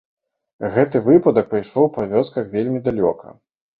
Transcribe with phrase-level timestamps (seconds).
[0.77, 3.27] Гэты выпадак пайшоў па вёсках вельмі далёка.